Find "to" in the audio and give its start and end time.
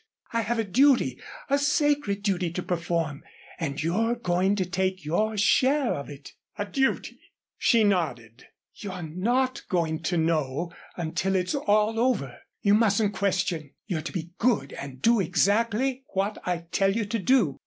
2.53-2.63, 4.55-4.65, 9.69-10.17, 14.01-14.11, 17.05-17.19